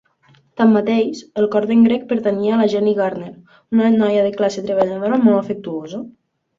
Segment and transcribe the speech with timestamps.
[0.61, 3.31] Tanmateix, el cor d"en Greg pertanyia a la Jenny Gardner,
[3.79, 6.07] una noia de classe treballadora molt afectuosa.